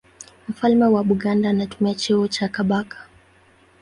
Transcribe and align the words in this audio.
Mfalme 0.47 0.85
wa 0.85 1.03
Buganda 1.03 1.49
anatumia 1.49 1.95
cheo 1.95 2.27
cha 2.27 2.47
Kabaka. 2.47 2.97